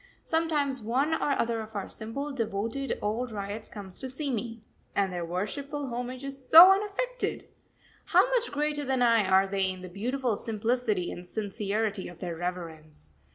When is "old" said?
3.03-3.31